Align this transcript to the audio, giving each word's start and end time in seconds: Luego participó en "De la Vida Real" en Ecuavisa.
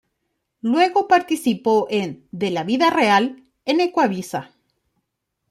Luego 0.61 1.07
participó 1.07 1.85
en 1.91 2.25
"De 2.31 2.49
la 2.49 2.63
Vida 2.63 2.89
Real" 2.89 3.43
en 3.65 3.81
Ecuavisa. 3.81 4.49